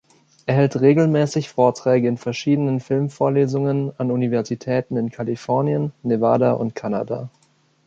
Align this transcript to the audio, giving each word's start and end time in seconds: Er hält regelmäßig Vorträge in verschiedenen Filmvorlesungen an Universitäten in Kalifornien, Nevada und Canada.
Er 0.47 0.55
hält 0.55 0.81
regelmäßig 0.81 1.49
Vorträge 1.49 2.07
in 2.07 2.17
verschiedenen 2.17 2.79
Filmvorlesungen 2.79 3.91
an 3.99 4.09
Universitäten 4.09 4.97
in 4.97 5.11
Kalifornien, 5.11 5.91
Nevada 6.01 6.53
und 6.53 6.73
Canada. 6.73 7.29